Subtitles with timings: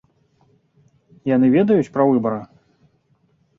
[1.35, 2.43] Яны ведаюць пра выбары?